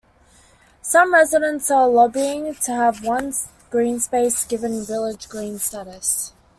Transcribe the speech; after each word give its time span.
Some 0.81 1.13
residents 1.13 1.69
are 1.69 1.87
lobbying 1.87 2.55
to 2.55 2.71
have 2.71 3.03
one 3.05 3.35
green 3.69 3.99
space 3.99 4.43
given 4.45 4.83
village 4.83 5.29
green 5.29 5.59
status. 5.59 6.33